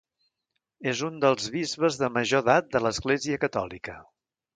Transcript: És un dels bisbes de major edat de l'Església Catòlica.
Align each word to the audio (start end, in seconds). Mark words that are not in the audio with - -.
És 0.91 1.01
un 1.09 1.19
dels 1.25 1.49
bisbes 1.55 1.99
de 2.03 2.09
major 2.15 2.43
edat 2.45 2.73
de 2.77 2.81
l'Església 2.87 3.39
Catòlica. 3.45 3.99